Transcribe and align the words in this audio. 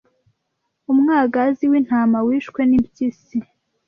Umwagazi 0.91 1.63
w'intama 1.71 2.17
wishwe 2.27 2.61
n'impyisi. 2.69 3.37